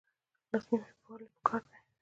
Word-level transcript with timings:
لاس 0.51 0.65
نیوی 0.71 0.93
ولې 1.09 1.27
پکار 1.33 1.61
دی؟ 1.69 1.77